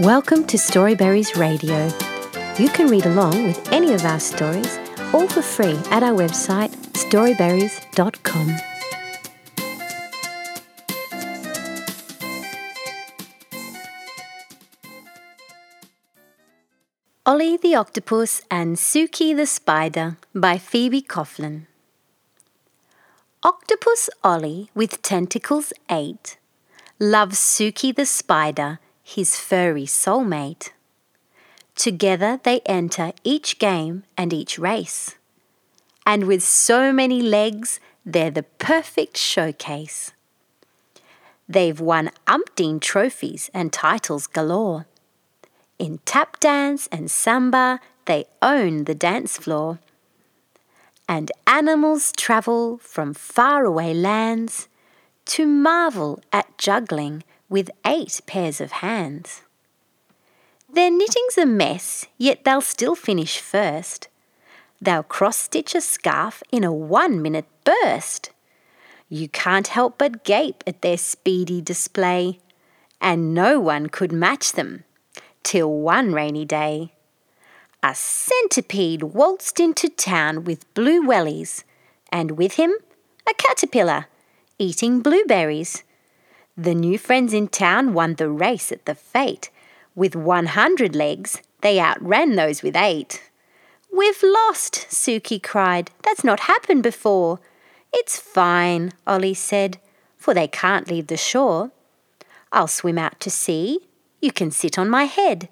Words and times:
Welcome 0.00 0.46
to 0.46 0.56
Storyberries 0.56 1.36
Radio. 1.36 1.86
You 2.58 2.70
can 2.70 2.86
read 2.86 3.04
along 3.04 3.44
with 3.44 3.70
any 3.70 3.92
of 3.92 4.02
our 4.06 4.18
stories, 4.18 4.78
all 5.12 5.28
for 5.28 5.42
free, 5.42 5.78
at 5.90 6.02
our 6.02 6.16
website 6.16 6.70
storyberries.com. 6.94 8.56
Ollie 17.26 17.58
the 17.58 17.74
Octopus 17.74 18.40
and 18.50 18.76
Suki 18.76 19.36
the 19.36 19.44
Spider 19.44 20.16
by 20.34 20.56
Phoebe 20.56 21.02
Coughlin. 21.02 21.66
Octopus 23.42 24.08
Ollie 24.24 24.70
with 24.74 25.02
tentacles 25.02 25.74
eight 25.90 26.38
loves 26.98 27.36
Suki 27.36 27.94
the 27.94 28.06
Spider, 28.06 28.78
his 29.14 29.36
furry 29.36 29.86
soulmate. 29.86 30.70
Together 31.74 32.38
they 32.44 32.60
enter 32.60 33.12
each 33.24 33.58
game 33.58 34.04
and 34.16 34.32
each 34.32 34.58
race. 34.58 35.16
And 36.06 36.26
with 36.28 36.42
so 36.42 36.92
many 36.92 37.20
legs, 37.20 37.80
they're 38.04 38.30
the 38.30 38.44
perfect 38.44 39.16
showcase. 39.16 40.12
They've 41.48 41.80
won 41.80 42.12
umpteen 42.28 42.80
trophies 42.80 43.50
and 43.52 43.72
titles 43.72 44.28
galore. 44.28 44.86
In 45.78 45.98
tap 46.04 46.38
dance 46.38 46.88
and 46.92 47.10
samba, 47.10 47.80
they 48.04 48.26
own 48.40 48.84
the 48.84 48.94
dance 48.94 49.36
floor. 49.38 49.80
And 51.08 51.32
animals 51.48 52.12
travel 52.16 52.78
from 52.78 53.14
faraway 53.14 53.92
lands 53.92 54.68
to 55.26 55.46
marvel 55.46 56.22
at 56.32 56.56
juggling 56.58 57.24
with 57.50 57.70
eight 57.84 58.20
pairs 58.26 58.60
of 58.60 58.72
hands. 58.72 59.42
Their 60.72 60.90
knitting's 60.90 61.36
a 61.36 61.44
mess, 61.44 62.06
yet 62.16 62.44
they'll 62.44 62.60
still 62.62 62.94
finish 62.94 63.38
first. 63.40 64.08
They'll 64.80 65.02
cross 65.02 65.36
stitch 65.36 65.74
a 65.74 65.80
scarf 65.80 66.42
in 66.50 66.64
a 66.64 66.72
one 66.72 67.20
minute 67.20 67.46
burst. 67.64 68.30
You 69.08 69.28
can't 69.28 69.66
help 69.66 69.98
but 69.98 70.24
gape 70.24 70.62
at 70.66 70.80
their 70.80 70.96
speedy 70.96 71.60
display, 71.60 72.38
and 73.00 73.34
no 73.34 73.58
one 73.58 73.88
could 73.88 74.12
match 74.12 74.52
them 74.52 74.84
till 75.42 75.72
one 75.72 76.12
rainy 76.12 76.44
day. 76.44 76.92
A 77.82 77.94
centipede 77.94 79.02
waltzed 79.02 79.58
into 79.58 79.88
town 79.88 80.44
with 80.44 80.72
blue 80.74 81.02
wellies, 81.02 81.64
and 82.12 82.32
with 82.32 82.52
him 82.52 82.72
a 83.28 83.34
caterpillar 83.34 84.06
eating 84.58 85.00
blueberries. 85.00 85.82
The 86.56 86.74
new 86.74 86.98
friends 86.98 87.32
in 87.32 87.48
town 87.48 87.94
won 87.94 88.14
the 88.14 88.28
race 88.28 88.70
at 88.72 88.84
the 88.84 88.94
fete. 88.94 89.50
With 89.94 90.16
100 90.16 90.94
legs, 90.94 91.42
they 91.62 91.78
outran 91.78 92.36
those 92.36 92.62
with 92.62 92.76
eight. 92.76 93.30
We've 93.92 94.22
lost, 94.22 94.74
Suki 94.90 95.42
cried. 95.42 95.90
That's 96.02 96.24
not 96.24 96.40
happened 96.40 96.82
before. 96.82 97.40
It's 97.92 98.18
fine, 98.18 98.92
Ollie 99.06 99.34
said, 99.34 99.78
for 100.16 100.32
they 100.34 100.48
can't 100.48 100.88
leave 100.88 101.08
the 101.08 101.16
shore. 101.16 101.70
I'll 102.52 102.68
swim 102.68 102.98
out 102.98 103.20
to 103.20 103.30
sea 103.30 103.80
you 104.20 104.32
can 104.32 104.50
sit 104.50 104.78
on 104.78 104.90
my 104.90 105.04
head. 105.04 105.48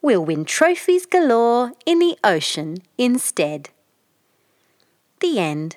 We'll 0.00 0.24
win 0.24 0.44
trophies 0.44 1.06
galore 1.06 1.72
in 1.84 1.98
the 1.98 2.16
ocean 2.24 2.78
instead. 2.96 3.70
The 5.20 5.38
end. 5.38 5.76